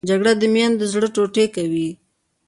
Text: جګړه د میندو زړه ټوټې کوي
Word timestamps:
جګړه 0.09 0.31
د 0.41 0.43
میندو 0.53 0.85
زړه 0.93 1.07
ټوټې 1.15 1.45
کوي 1.55 1.89